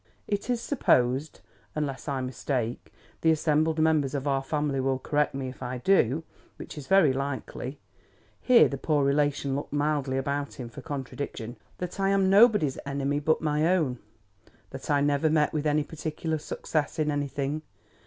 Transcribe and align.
It 0.27 0.49
is 0.49 0.59
supposed, 0.59 1.41
unless 1.75 2.07
I 2.07 2.21
mistake—the 2.21 3.29
assembled 3.29 3.77
members 3.77 4.15
of 4.15 4.27
our 4.27 4.41
family 4.41 4.79
will 4.79 4.97
correct 4.97 5.35
me 5.35 5.47
if 5.47 5.61
I 5.61 5.77
do, 5.77 6.23
which 6.55 6.75
is 6.75 6.87
very 6.87 7.13
likely 7.13 7.77
(here 8.41 8.67
the 8.67 8.79
poor 8.79 9.05
relation 9.05 9.55
looked 9.55 9.71
mildly 9.73 10.17
about 10.17 10.55
him 10.55 10.69
for 10.69 10.81
contradiction); 10.81 11.55
that 11.77 11.99
I 11.99 12.09
am 12.09 12.31
nobody's 12.31 12.79
enemy 12.83 13.19
but 13.19 13.43
my 13.43 13.67
own. 13.67 13.99
That 14.71 14.89
I 14.89 15.01
never 15.01 15.29
met 15.29 15.53
with 15.53 15.67
any 15.67 15.83
particular 15.83 16.39
success 16.39 16.97
in 16.97 17.11
anything. 17.11 17.61